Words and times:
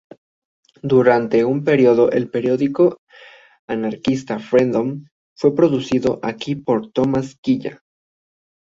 Durante 0.81 1.45
un 1.45 1.63
período 1.63 2.09
el 2.09 2.27
periódico 2.31 3.01
anarquista 3.67 4.39
Freedom 4.39 5.05
fue 5.37 5.53
producido 5.53 6.19
aquí 6.23 6.55
por 6.55 6.91
Thomas 6.91 7.35
Quilla. 7.39 7.83